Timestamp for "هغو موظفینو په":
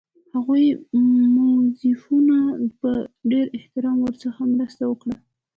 0.33-2.91